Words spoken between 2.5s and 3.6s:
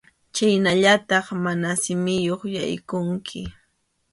yaykunki.